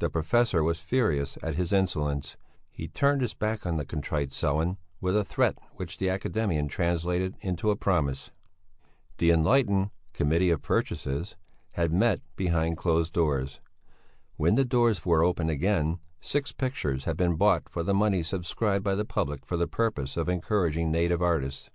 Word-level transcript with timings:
The 0.00 0.10
professor 0.10 0.60
was 0.64 0.80
furious 0.80 1.38
at 1.40 1.54
this 1.56 1.72
insolence; 1.72 2.36
he 2.72 2.88
turned 2.88 3.20
his 3.22 3.32
back 3.32 3.64
on 3.64 3.76
the 3.76 3.84
contrite 3.84 4.30
Sellén 4.30 4.76
with 5.00 5.16
a 5.16 5.22
threat 5.22 5.56
which 5.76 5.98
the 5.98 6.10
academician 6.10 6.66
translated 6.66 7.36
into 7.40 7.70
a 7.70 7.76
promise. 7.76 8.32
The 9.18 9.30
enlightened 9.30 9.90
Committee 10.14 10.50
of 10.50 10.62
Purchases 10.62 11.36
had 11.74 11.92
met 11.92 12.22
behind 12.34 12.76
closed 12.76 13.12
doors. 13.12 13.60
When 14.34 14.56
the 14.56 14.64
doors 14.64 15.06
were 15.06 15.22
opened 15.22 15.50
again, 15.50 16.00
six 16.20 16.50
pictures 16.50 17.04
had 17.04 17.16
been 17.16 17.36
bought 17.36 17.68
for 17.68 17.84
the 17.84 17.94
money 17.94 18.24
subscribed 18.24 18.82
by 18.82 18.96
the 18.96 19.04
public 19.04 19.46
for 19.46 19.56
the 19.56 19.68
purpose 19.68 20.16
of 20.16 20.28
encouraging 20.28 20.90
native 20.90 21.22
artists. 21.22 21.70